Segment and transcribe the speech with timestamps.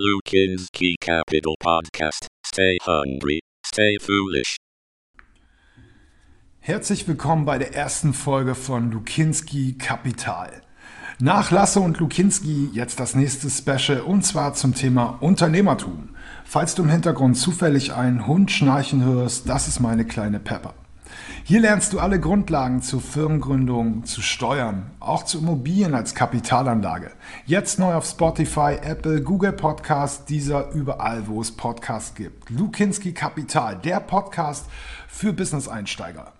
[0.00, 2.28] Lukinski Capital Podcast.
[2.46, 4.56] Stay hungry, stay foolish.
[6.60, 10.62] Herzlich willkommen bei der ersten Folge von Lukinski Kapital.
[11.18, 16.10] Nach Lasse und Lukinski jetzt das nächste Special und zwar zum Thema Unternehmertum.
[16.44, 20.74] Falls du im Hintergrund zufällig einen Hund schnarchen hörst, das ist meine kleine Pepper.
[21.48, 27.10] Hier lernst du alle Grundlagen zur Firmengründung, zu Steuern, auch zu Immobilien als Kapitalanlage.
[27.46, 32.50] Jetzt neu auf Spotify, Apple, Google Podcast, dieser überall, wo es Podcasts gibt.
[32.50, 34.66] Lukinski Kapital, der Podcast
[35.08, 36.34] für Business-Einsteiger.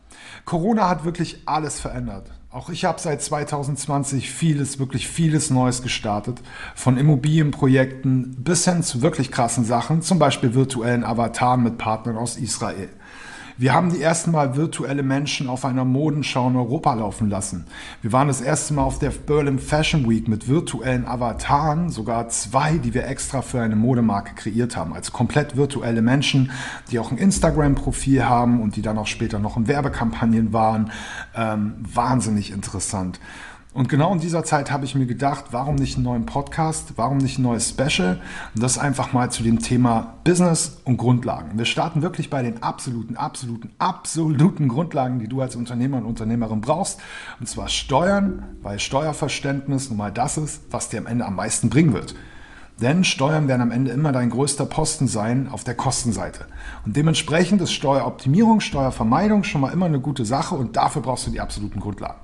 [0.45, 2.31] Corona hat wirklich alles verändert.
[2.51, 6.43] Auch ich habe seit 2020 vieles, wirklich vieles Neues gestartet.
[6.75, 12.37] Von Immobilienprojekten bis hin zu wirklich krassen Sachen, zum Beispiel virtuellen Avataren mit Partnern aus
[12.37, 12.91] Israel.
[13.61, 17.67] Wir haben die ersten Mal virtuelle Menschen auf einer Modenschau in Europa laufen lassen.
[18.03, 22.79] Wir waren das erste Mal auf der Berlin Fashion Week mit virtuellen Avataren, sogar zwei,
[22.79, 24.93] die wir extra für eine Modemarke kreiert haben.
[24.95, 26.53] Also komplett virtuelle Menschen,
[26.93, 30.93] die auch ein Instagram-Profil haben und die dann auch später noch in Werbekampagnen waren.
[31.35, 33.19] Ähm, wahnsinnig interessant.
[33.75, 37.19] Und genau in dieser Zeit habe ich mir gedacht, warum nicht einen neuen Podcast, warum
[37.19, 38.19] nicht ein neues Special?
[38.55, 41.59] Und das einfach mal zu dem Thema Business und Grundlagen.
[41.59, 46.63] Wir starten wirklich bei den absoluten, absoluten, absoluten Grundlagen, die du als Unternehmer und Unternehmerin
[46.63, 46.99] brauchst.
[47.41, 51.69] Und zwar Steuern, weil Steuerverständnis nun mal das ist, was dir am Ende am meisten
[51.69, 52.15] bringen wird.
[52.81, 56.47] Denn Steuern werden am Ende immer dein größter Posten sein auf der Kostenseite.
[56.87, 61.31] Und dementsprechend ist Steueroptimierung, Steuervermeidung schon mal immer eine gute Sache und dafür brauchst du
[61.31, 62.21] die absoluten Grundlagen.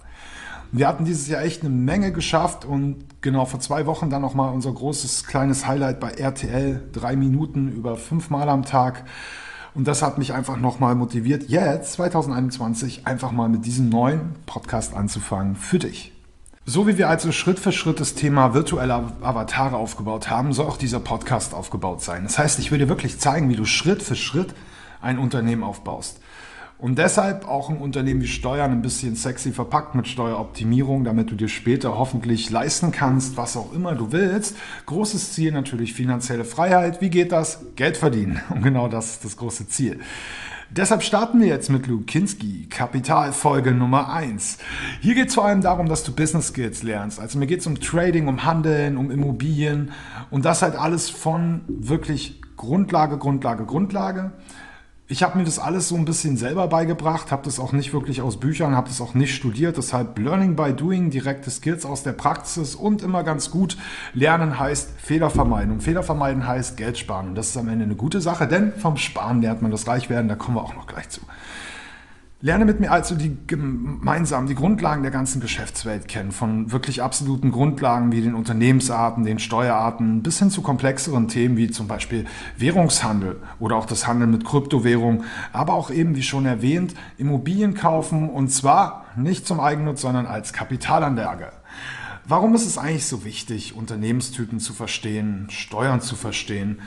[0.76, 4.52] Wir hatten dieses Jahr echt eine Menge geschafft und genau vor zwei Wochen dann nochmal
[4.52, 9.04] unser großes kleines Highlight bei RTL, drei Minuten über fünfmal am Tag.
[9.74, 14.94] Und das hat mich einfach nochmal motiviert, jetzt 2021 einfach mal mit diesem neuen Podcast
[14.94, 16.10] anzufangen für dich.
[16.66, 20.76] So wie wir also Schritt für Schritt das Thema virtuelle Avatare aufgebaut haben, soll auch
[20.76, 22.24] dieser Podcast aufgebaut sein.
[22.24, 24.56] Das heißt, ich will dir wirklich zeigen, wie du Schritt für Schritt
[25.00, 26.18] ein Unternehmen aufbaust.
[26.76, 31.36] Und deshalb auch ein Unternehmen wie Steuern ein bisschen sexy verpackt mit Steueroptimierung, damit du
[31.36, 34.56] dir später hoffentlich leisten kannst, was auch immer du willst.
[34.86, 37.00] Großes Ziel natürlich finanzielle Freiheit.
[37.00, 37.60] Wie geht das?
[37.76, 38.40] Geld verdienen.
[38.50, 40.00] Und genau das ist das große Ziel.
[40.70, 44.58] Deshalb starten wir jetzt mit Luke Kinski, Kapitalfolge Nummer 1.
[45.00, 47.20] Hier geht es vor allem darum, dass du Business Skills lernst.
[47.20, 49.92] Also mir geht es um Trading, um Handeln, um Immobilien
[50.30, 54.32] und das halt alles von wirklich Grundlage, Grundlage, Grundlage
[55.06, 58.22] ich habe mir das alles so ein bisschen selber beigebracht, habe das auch nicht wirklich
[58.22, 59.76] aus Büchern, habe das auch nicht studiert.
[59.76, 63.76] Deshalb Learning by Doing, direkte Skills aus der Praxis und immer ganz gut.
[64.14, 65.72] Lernen heißt Fehler vermeiden.
[65.72, 67.28] Und Fehler vermeiden heißt Geld sparen.
[67.28, 70.28] Und das ist am Ende eine gute Sache, denn vom Sparen lernt man das Reichwerden.
[70.28, 71.20] Da kommen wir auch noch gleich zu.
[72.44, 77.50] Lerne mit mir also die gemeinsam die Grundlagen der ganzen Geschäftswelt kennen, von wirklich absoluten
[77.50, 82.26] Grundlagen wie den Unternehmensarten, den Steuerarten bis hin zu komplexeren Themen wie zum Beispiel
[82.58, 88.28] Währungshandel oder auch das Handeln mit Kryptowährungen, aber auch eben wie schon erwähnt Immobilien kaufen
[88.28, 91.50] und zwar nicht zum Eigennutz, sondern als Kapitalanlage.
[92.26, 96.82] Warum ist es eigentlich so wichtig, Unternehmenstypen zu verstehen, Steuern zu verstehen?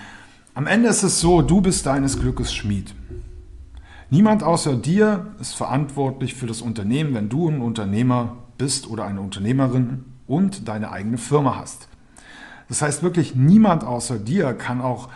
[0.54, 2.94] Am Ende ist es so, du bist deines Glückes Schmied.
[4.10, 9.20] Niemand außer dir ist verantwortlich für das Unternehmen, wenn du ein Unternehmer bist oder eine
[9.20, 11.90] Unternehmerin und deine eigene Firma hast.
[12.70, 15.10] Das heißt wirklich, niemand außer dir kann auch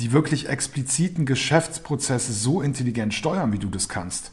[0.00, 4.32] die wirklich expliziten Geschäftsprozesse so intelligent steuern, wie du das kannst.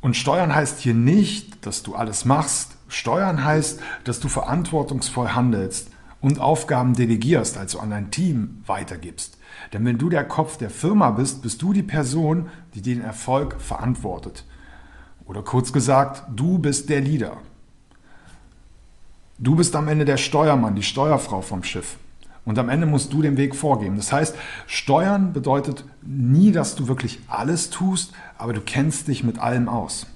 [0.00, 2.76] Und steuern heißt hier nicht, dass du alles machst.
[2.88, 9.35] Steuern heißt, dass du verantwortungsvoll handelst und Aufgaben delegierst, also an dein Team weitergibst.
[9.72, 13.60] Denn wenn du der Kopf der Firma bist, bist du die Person, die den Erfolg
[13.60, 14.44] verantwortet.
[15.26, 17.38] Oder kurz gesagt, du bist der Leader.
[19.38, 21.96] Du bist am Ende der Steuermann, die Steuerfrau vom Schiff.
[22.44, 23.96] Und am Ende musst du den Weg vorgeben.
[23.96, 24.36] Das heißt,
[24.68, 30.06] Steuern bedeutet nie, dass du wirklich alles tust, aber du kennst dich mit allem aus.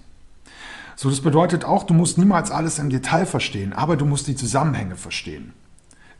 [0.94, 4.36] So, das bedeutet auch, du musst niemals alles im Detail verstehen, aber du musst die
[4.36, 5.52] Zusammenhänge verstehen.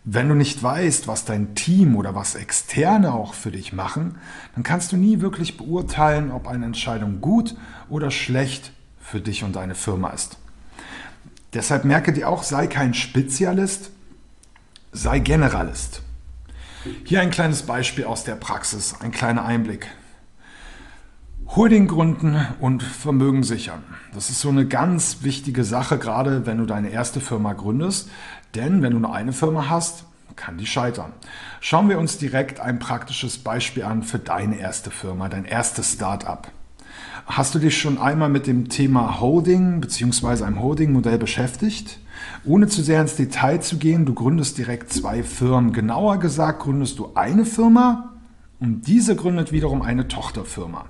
[0.05, 4.19] Wenn du nicht weißt, was dein Team oder was Externe auch für dich machen,
[4.55, 7.55] dann kannst du nie wirklich beurteilen, ob eine Entscheidung gut
[7.91, 10.39] oder schlecht für dich und deine Firma ist.
[11.53, 13.91] Deshalb merke dir auch, sei kein Spezialist,
[14.93, 16.03] sei Generalist.
[17.05, 19.87] Hier ein kleines Beispiel aus der Praxis, ein kleiner Einblick.
[21.57, 23.83] Holding gründen und Vermögen sichern.
[24.15, 28.09] Das ist so eine ganz wichtige Sache, gerade wenn du deine erste Firma gründest.
[28.55, 30.05] Denn wenn du nur eine Firma hast,
[30.37, 31.13] kann die scheitern.
[31.61, 36.53] Schauen wir uns direkt ein praktisches Beispiel an für deine erste Firma, dein erstes Start-up.
[37.27, 40.45] Hast du dich schon einmal mit dem Thema Holding bzw.
[40.45, 41.99] einem Holding-Modell beschäftigt?
[42.45, 45.73] Ohne zu sehr ins Detail zu gehen, du gründest direkt zwei Firmen.
[45.73, 48.11] Genauer gesagt gründest du eine Firma
[48.61, 50.85] und diese gründet wiederum eine Tochterfirma.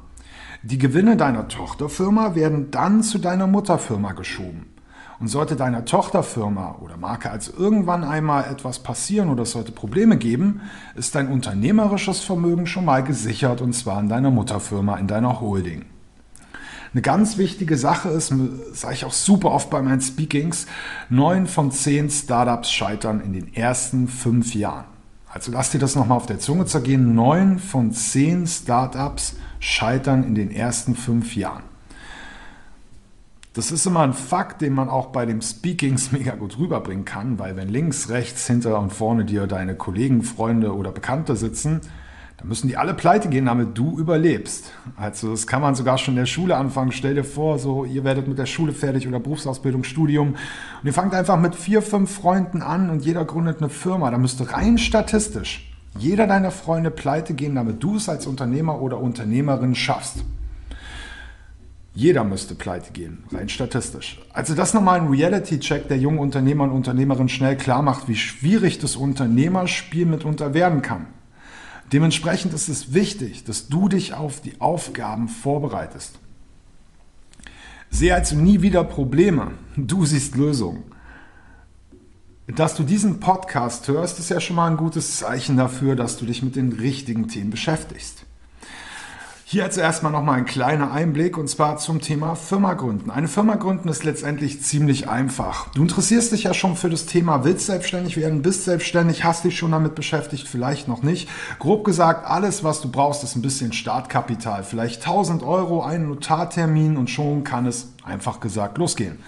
[0.63, 4.67] Die Gewinne deiner Tochterfirma werden dann zu deiner Mutterfirma geschoben.
[5.19, 10.19] Und sollte deiner Tochterfirma oder Marke also irgendwann einmal etwas passieren oder es sollte Probleme
[10.19, 10.61] geben,
[10.95, 15.87] ist dein unternehmerisches Vermögen schon mal gesichert und zwar in deiner Mutterfirma, in deiner Holding.
[16.93, 18.35] Eine ganz wichtige Sache ist,
[18.73, 20.67] sage ich auch super oft bei meinen Speakings,
[21.09, 24.85] neun von zehn Startups scheitern in den ersten fünf Jahren.
[25.33, 27.15] Also lass dir das nochmal auf der Zunge zergehen.
[27.15, 31.63] Neun von zehn Startups scheitern in den ersten fünf Jahren.
[33.53, 37.39] Das ist immer ein Fakt, den man auch bei den Speakings mega gut rüberbringen kann,
[37.39, 41.81] weil wenn links, rechts, hinter und vorne dir deine Kollegen, Freunde oder Bekannte sitzen,
[42.39, 44.73] dann müssen die alle pleite gehen, damit du überlebst.
[44.97, 46.91] Also das kann man sogar schon in der Schule anfangen.
[46.91, 50.95] Stell dir vor, so ihr werdet mit der Schule fertig oder Berufsausbildung, Studium und ihr
[50.95, 54.11] fangt einfach mit vier, fünf Freunden an und jeder gründet eine Firma.
[54.11, 58.99] Da müsste rein statistisch jeder deiner Freunde pleite gehen, damit du es als Unternehmer oder
[58.99, 60.25] Unternehmerin schaffst.
[61.93, 64.21] Jeder müsste pleite gehen, rein statistisch.
[64.33, 68.79] Also das nochmal ein Reality-Check der jungen Unternehmer und Unternehmerin schnell klar macht, wie schwierig
[68.79, 71.07] das Unternehmerspiel mitunter werden kann.
[71.93, 76.21] Dementsprechend ist es wichtig, dass du dich auf die Aufgaben vorbereitest.
[77.91, 80.85] Sehe also nie wieder Probleme, du siehst Lösungen.
[82.57, 86.25] Dass du diesen Podcast hörst, ist ja schon mal ein gutes Zeichen dafür, dass du
[86.25, 88.25] dich mit den richtigen Themen beschäftigst.
[89.45, 93.11] Hier jetzt erstmal nochmal ein kleiner Einblick und zwar zum Thema Firma gründen.
[93.11, 95.69] Eine Firma gründen ist letztendlich ziemlich einfach.
[95.75, 99.59] Du interessierst dich ja schon für das Thema, willst selbstständig werden, bist selbstständig, hast dich
[99.59, 101.29] schon damit beschäftigt, vielleicht noch nicht.
[101.59, 104.65] Grob gesagt, alles, was du brauchst, ist ein bisschen Startkapital.
[104.65, 109.19] Vielleicht 1000 Euro, einen Notartermin und schon kann es einfach gesagt losgehen.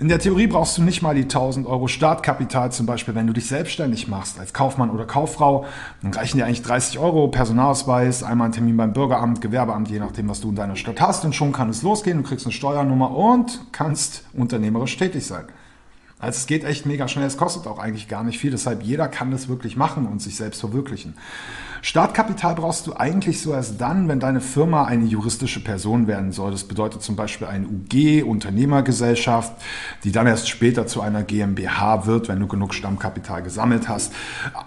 [0.00, 3.34] In der Theorie brauchst du nicht mal die 1000 Euro Startkapital, zum Beispiel, wenn du
[3.34, 5.66] dich selbstständig machst als Kaufmann oder Kauffrau.
[6.00, 10.30] Dann reichen dir eigentlich 30 Euro Personalausweis, einmal ein Termin beim Bürgeramt, Gewerbeamt, je nachdem,
[10.30, 11.26] was du in deiner Stadt hast.
[11.26, 12.16] Und schon kann es losgehen.
[12.16, 15.44] Du kriegst eine Steuernummer und kannst unternehmerisch tätig sein.
[16.18, 17.26] Also es geht echt mega schnell.
[17.26, 18.52] Es kostet auch eigentlich gar nicht viel.
[18.52, 21.12] Deshalb jeder kann das wirklich machen und sich selbst verwirklichen.
[21.82, 26.50] Startkapital brauchst du eigentlich so erst dann, wenn deine Firma eine juristische Person werden soll.
[26.50, 29.52] Das bedeutet zum Beispiel eine UG, Unternehmergesellschaft,
[30.04, 34.12] die dann erst später zu einer GmbH wird, wenn du genug Stammkapital gesammelt hast.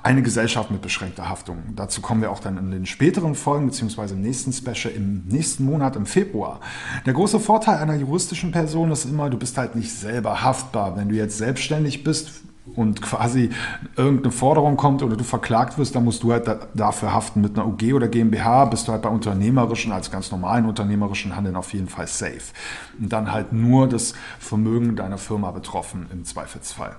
[0.02, 1.58] Eine Gesellschaft mit beschränkter Haftung.
[1.76, 5.66] Dazu kommen wir auch dann in den späteren Folgen, beziehungsweise im nächsten Special im nächsten
[5.66, 6.60] Monat im Februar.
[7.06, 10.98] Der große Vorteil einer juristischen Person ist immer, du bist halt nicht selber haftbar.
[10.98, 12.44] Wenn du jetzt selbstständig bist,
[12.76, 13.50] und quasi
[13.96, 17.42] irgendeine Forderung kommt oder du verklagt wirst, dann musst du halt dafür haften.
[17.42, 21.56] Mit einer UG oder GmbH bist du halt bei unternehmerischen, als ganz normalen unternehmerischen Handeln
[21.56, 22.54] auf jeden Fall safe.
[23.00, 26.96] Und dann halt nur das Vermögen deiner Firma betroffen im Zweifelsfall.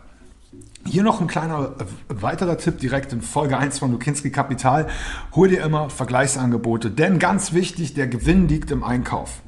[0.87, 4.87] Hier noch ein kleiner äh, weiterer Tipp direkt in Folge 1 von Lukinski Kapital.
[5.35, 9.41] Hol dir immer Vergleichsangebote, denn ganz wichtig, der Gewinn liegt im Einkauf.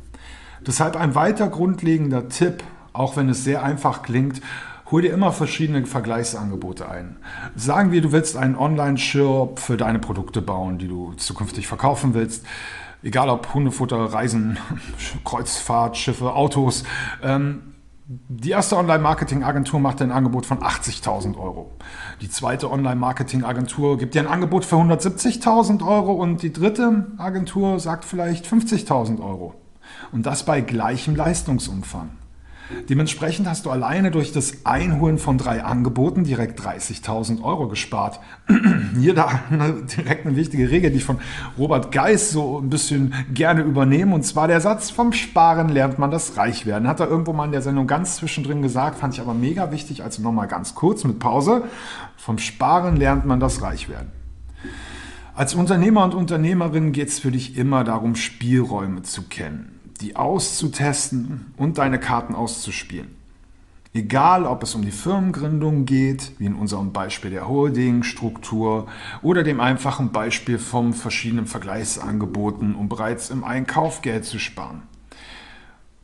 [0.66, 4.40] Deshalb ein weiter grundlegender Tipp, auch wenn es sehr einfach klingt,
[4.90, 7.16] hol dir immer verschiedene Vergleichsangebote ein.
[7.54, 12.44] Sagen wir, du willst einen Online-Shop für deine Produkte bauen, die du zukünftig verkaufen willst.
[13.02, 14.58] Egal ob Hundefutter, Reisen,
[15.24, 16.84] Kreuzfahrt, Schiffe, Autos.
[17.22, 17.74] Ähm,
[18.08, 21.72] die erste Online-Marketing-Agentur macht dir ein Angebot von 80.000 Euro.
[22.20, 28.04] Die zweite Online-Marketing-Agentur gibt dir ein Angebot für 170.000 Euro und die dritte Agentur sagt
[28.04, 29.54] vielleicht 50.000 Euro.
[30.12, 32.10] Und das bei gleichem Leistungsumfang.
[32.88, 38.18] Dementsprechend hast du alleine durch das Einholen von drei Angeboten direkt 30.000 Euro gespart.
[38.98, 39.40] Hier da
[39.96, 41.18] direkt eine wichtige Regel, die ich von
[41.56, 44.14] Robert Geis so ein bisschen gerne übernehme.
[44.14, 46.88] Und zwar der Satz, vom Sparen lernt man das Reichwerden.
[46.88, 50.02] Hat er irgendwo mal in der Sendung ganz zwischendrin gesagt, fand ich aber mega wichtig.
[50.02, 51.64] Also nochmal ganz kurz mit Pause.
[52.16, 54.10] Vom Sparen lernt man das Reichwerden.
[55.36, 61.52] Als Unternehmer und Unternehmerin geht es für dich immer darum, Spielräume zu kennen die auszutesten
[61.56, 63.16] und deine Karten auszuspielen.
[63.96, 68.88] Egal, ob es um die Firmengründung geht, wie in unserem Beispiel der Holding-Struktur
[69.22, 74.82] oder dem einfachen Beispiel von verschiedenen Vergleichsangeboten, um bereits im Einkauf Geld zu sparen.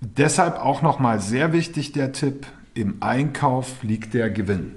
[0.01, 4.73] Deshalb auch nochmal sehr wichtig der Tipp, im Einkauf liegt der Gewinn.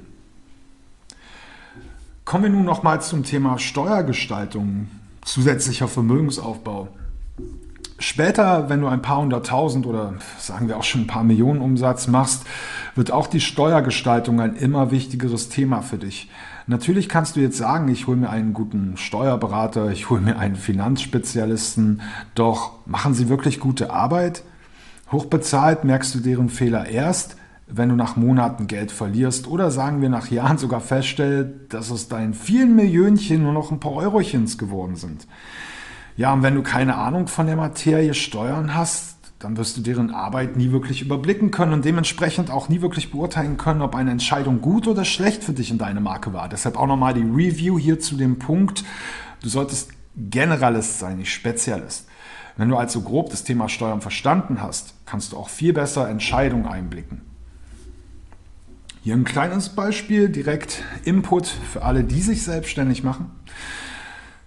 [2.26, 4.90] Kommen wir nun nochmal zum Thema Steuergestaltung,
[5.24, 6.90] zusätzlicher Vermögensaufbau.
[7.98, 12.08] Später, wenn du ein paar hunderttausend oder sagen wir auch schon ein paar Millionen Umsatz
[12.08, 12.44] machst,
[12.94, 16.30] wird auch die Steuergestaltung ein immer wichtigeres Thema für dich.
[16.68, 20.58] Natürlich kannst du jetzt sagen, ich hole mir einen guten Steuerberater, ich hole mir einen
[20.58, 22.02] Finanzspezialisten,
[22.34, 24.44] doch machen sie wirklich gute Arbeit?
[25.12, 27.38] Hochbezahlt merkst du deren Fehler erst,
[27.68, 32.10] wenn du nach Monaten Geld verlierst oder sagen wir nach Jahren sogar feststellst, dass aus
[32.10, 35.28] deinen vielen Millionchen nur noch ein paar Eurochens geworden sind.
[36.18, 40.12] Ja, und wenn du keine Ahnung von der Materie Steuern hast, dann wirst du deren
[40.12, 44.62] Arbeit nie wirklich überblicken können und dementsprechend auch nie wirklich beurteilen können, ob eine Entscheidung
[44.62, 46.48] gut oder schlecht für dich in deine Marke war.
[46.48, 48.86] Deshalb auch nochmal die Review hier zu dem Punkt,
[49.42, 52.08] du solltest Generalist sein, nicht Spezialist.
[52.56, 56.66] Wenn du also grob das Thema Steuern verstanden hast, kannst du auch viel besser Entscheidungen
[56.66, 57.22] einblicken.
[59.04, 63.30] Hier ein kleines Beispiel, direkt Input für alle, die sich selbstständig machen.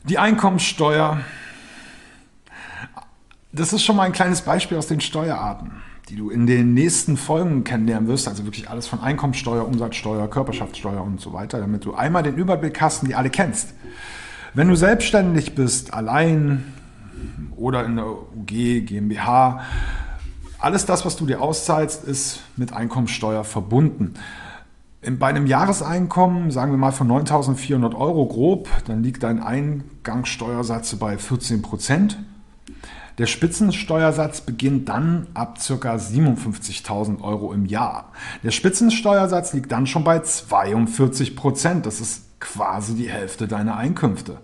[0.05, 1.21] Die Einkommensteuer.
[3.53, 5.71] Das ist schon mal ein kleines Beispiel aus den Steuerarten,
[6.11, 8.29] die du in den nächsten Folgen kennenlernen wirst.
[8.29, 12.79] Also wirklich alles von Einkommensteuer, Umsatzsteuer, Körperschaftssteuer und so weiter, damit du einmal den Überblick
[12.83, 13.73] hast und die alle kennst.
[14.53, 16.73] Wenn du selbstständig bist, allein
[17.57, 19.63] oder in der UG, GmbH,
[20.59, 24.15] alles das, was du dir auszahlst, ist mit Einkommensteuer verbunden.
[25.19, 31.17] Bei einem Jahreseinkommen, sagen wir mal von 9.400 Euro grob, dann liegt dein Eingangssteuersatz bei
[31.17, 32.19] 14 Prozent.
[33.19, 35.97] Der Spitzensteuersatz beginnt dann ab ca.
[35.97, 38.13] 57.000 Euro im Jahr.
[38.45, 41.85] Der Spitzensteuersatz liegt dann schon bei 42 Prozent.
[41.85, 44.39] Das ist quasi die Hälfte deiner Einkünfte.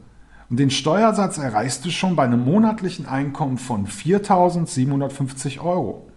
[0.50, 6.08] Und den Steuersatz erreichst du schon bei einem monatlichen Einkommen von 4.750 Euro.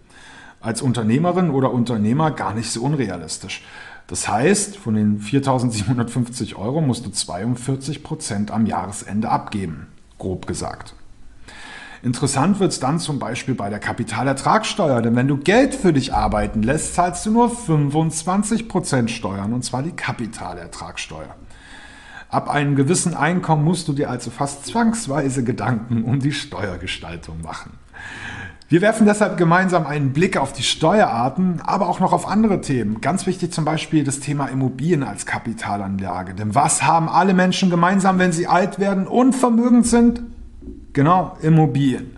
[0.60, 3.62] Als Unternehmerin oder Unternehmer gar nicht so unrealistisch.
[4.08, 9.86] Das heißt, von den 4.750 Euro musst du 42 Prozent am Jahresende abgeben,
[10.18, 10.96] grob gesagt.
[12.02, 16.14] Interessant wird es dann zum Beispiel bei der Kapitalertragssteuer, denn wenn du Geld für dich
[16.14, 21.34] arbeiten lässt, zahlst du nur 25 Prozent Steuern, und zwar die Kapitalertragssteuer.
[22.30, 27.72] Ab einem gewissen Einkommen musst du dir also fast zwangsweise Gedanken um die Steuergestaltung machen.
[28.68, 33.00] Wir werfen deshalb gemeinsam einen Blick auf die Steuerarten, aber auch noch auf andere Themen.
[33.00, 36.34] Ganz wichtig zum Beispiel das Thema Immobilien als Kapitalanlage.
[36.34, 40.22] Denn was haben alle Menschen gemeinsam, wenn sie alt werden und vermögend sind?
[40.92, 42.16] Genau, Immobilien.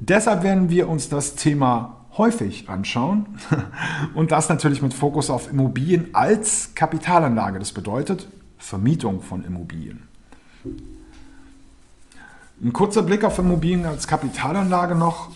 [0.00, 3.26] Deshalb werden wir uns das Thema häufig anschauen
[4.14, 7.58] und das natürlich mit Fokus auf Immobilien als Kapitalanlage.
[7.58, 10.02] Das bedeutet Vermietung von Immobilien.
[12.62, 15.30] Ein kurzer Blick auf Immobilien als Kapitalanlage noch.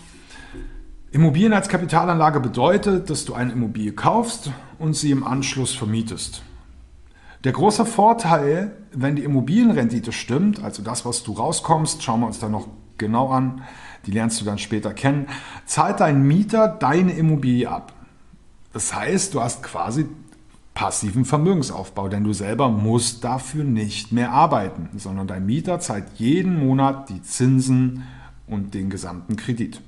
[1.11, 6.41] Immobilien als Kapitalanlage bedeutet, dass du eine Immobilie kaufst und sie im Anschluss vermietest.
[7.43, 12.39] Der große Vorteil, wenn die Immobilienrendite stimmt, also das, was du rauskommst, schauen wir uns
[12.39, 12.67] da noch
[12.97, 13.63] genau an,
[14.05, 15.27] die lernst du dann später kennen,
[15.65, 17.93] zahlt dein Mieter deine Immobilie ab.
[18.73, 20.05] Das heißt, du hast quasi
[20.73, 26.65] passiven Vermögensaufbau, denn du selber musst dafür nicht mehr arbeiten, sondern dein Mieter zahlt jeden
[26.65, 28.03] Monat die Zinsen
[28.51, 29.81] und den gesamten Kredit.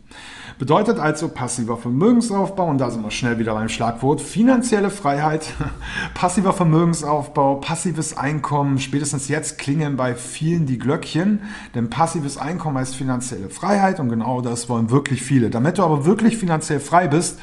[0.57, 5.53] Bedeutet also passiver Vermögensaufbau, und da sind wir schnell wieder beim Schlagwort, finanzielle Freiheit,
[6.13, 8.79] passiver Vermögensaufbau, passives Einkommen.
[8.79, 11.41] Spätestens jetzt klingen bei vielen die Glöckchen,
[11.75, 15.49] denn passives Einkommen heißt finanzielle Freiheit und genau das wollen wirklich viele.
[15.49, 17.39] Damit du aber wirklich finanziell frei bist,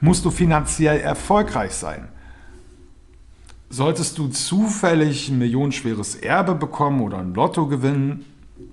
[0.00, 2.08] musst du finanziell erfolgreich sein.
[3.70, 8.24] Solltest du zufällig ein millionenschweres Erbe bekommen oder ein Lotto gewinnen,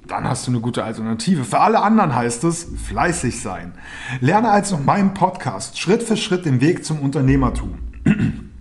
[0.07, 1.43] dann hast du eine gute Alternative.
[1.43, 3.73] Für alle anderen heißt es fleißig sein.
[4.19, 7.77] Lerne also meinen Podcast Schritt für Schritt den Weg zum Unternehmertum.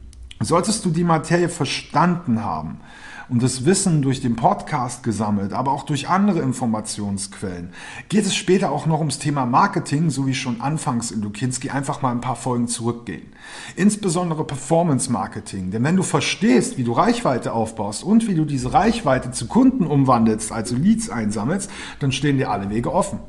[0.40, 2.80] Solltest du die Materie verstanden haben,
[3.28, 7.70] und das Wissen durch den Podcast gesammelt, aber auch durch andere Informationsquellen.
[8.08, 12.02] Geht es später auch noch ums Thema Marketing, so wie schon anfangs in Lukinski, einfach
[12.02, 13.32] mal ein paar Folgen zurückgehen.
[13.76, 15.70] Insbesondere Performance Marketing.
[15.70, 19.86] Denn wenn du verstehst, wie du Reichweite aufbaust und wie du diese Reichweite zu Kunden
[19.86, 23.20] umwandelst, also Leads einsammelst, dann stehen dir alle Wege offen.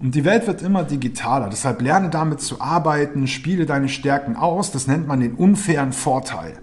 [0.00, 1.50] Und die Welt wird immer digitaler.
[1.50, 4.72] Deshalb lerne damit zu arbeiten, spiele deine Stärken aus.
[4.72, 6.54] Das nennt man den unfairen Vorteil.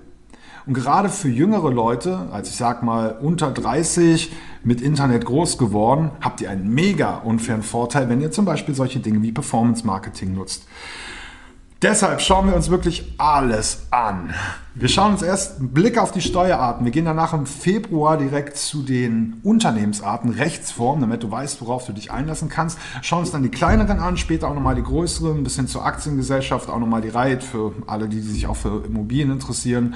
[0.68, 4.34] Und gerade für jüngere Leute, als ich sag mal unter 30
[4.66, 9.00] mit Internet groß geworden, habt ihr einen mega unfairen Vorteil, wenn ihr zum Beispiel solche
[9.00, 10.68] Dinge wie Performance Marketing nutzt.
[11.82, 14.34] Deshalb schauen wir uns wirklich alles an.
[14.76, 16.84] Wir schauen uns erst einen Blick auf die Steuerarten.
[16.84, 21.94] Wir gehen danach im Februar direkt zu den Unternehmensarten, Rechtsformen, damit du weißt, worauf du
[21.94, 22.78] dich einlassen kannst.
[23.04, 26.70] Schauen uns dann die kleineren an, später auch nochmal die größeren, bis hin zur Aktiengesellschaft,
[26.70, 29.96] auch nochmal die Reihe für alle, die sich auch für Immobilien interessieren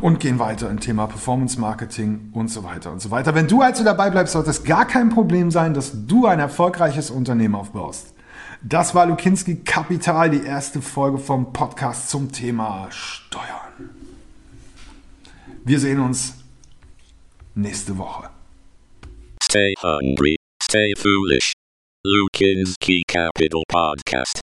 [0.00, 3.34] und gehen weiter im Thema Performance Marketing und so weiter und so weiter.
[3.34, 7.10] Wenn du also dabei bleibst, sollte es gar kein Problem sein, dass du ein erfolgreiches
[7.10, 8.14] Unternehmen aufbaust.
[8.62, 13.90] Das war Lukinski Kapital, die erste Folge vom Podcast zum Thema Steuern.
[15.64, 16.34] Wir sehen uns
[17.54, 18.30] nächste Woche.
[19.42, 21.52] Stay hungry, stay foolish.
[22.04, 24.41] Lukinski Capital Podcast.